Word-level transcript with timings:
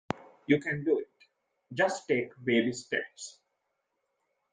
You 0.47 0.59
can 0.59 0.83
do 0.83 0.97
it. 0.97 1.11
Just 1.75 2.07
take 2.07 2.31
baby 2.43 2.73
steps. 2.73 3.37